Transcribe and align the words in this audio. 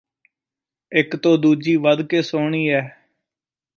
ਇੱਕ 0.91 1.15
ਤੋਂ 1.15 1.37
ਦੂਜੀ 1.37 1.75
ਵਧਕੇ 1.75 2.21
ਸੁਹਣੀ 2.21 2.67
ਐ 2.69 2.81